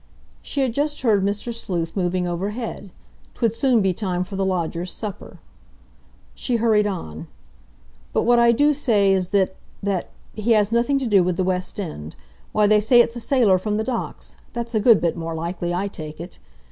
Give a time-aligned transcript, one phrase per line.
[0.41, 1.53] She had just heard Mr.
[1.53, 2.89] Sleuth moving overhead.
[3.35, 5.37] 'Twould soon be time for the lodger's supper.
[6.33, 7.27] She hurried on:
[8.11, 12.15] "But what I do say is that—that—he has nothing to do with the West End.
[12.51, 15.87] Why, they say it's a sailor from the Docks—that's a good bit more likely, I
[15.87, 16.39] take it.